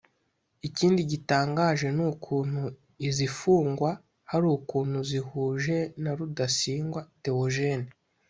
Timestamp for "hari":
4.29-4.45